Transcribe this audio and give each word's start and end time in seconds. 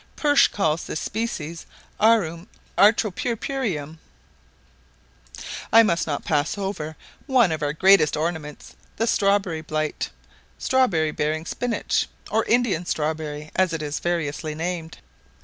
Pursh 0.17 0.49
calls 0.51 0.85
this 0.85 0.99
species 0.99 1.67
Arum 1.99 2.47
atropurpureum. 2.75 3.99
I 5.71 5.83
must 5.83 6.07
not 6.07 6.25
pass 6.25 6.57
over 6.57 6.95
one 7.27 7.51
of 7.51 7.61
our 7.61 7.71
greatest 7.71 8.17
ornaments, 8.17 8.75
the 8.95 9.05
strawberry 9.05 9.61
blite, 9.61 10.09
strawberry 10.57 11.11
bearing 11.11 11.45
spinach, 11.45 12.07
or 12.31 12.43
Indian 12.45 12.87
strawberry, 12.87 13.51
as 13.55 13.73
it 13.73 13.83
is 13.83 13.99
variously 13.99 14.55
named. 14.55 14.97